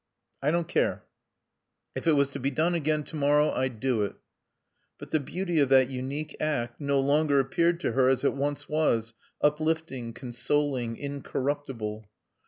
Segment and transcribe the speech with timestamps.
[0.41, 1.03] "I don't care.
[1.93, 4.15] If it was to be done again to morrow I'd do it."
[4.97, 8.67] But the beauty of that unique act no longer appeared to her as it once
[8.67, 12.09] was, uplifting, consoling, incorruptible.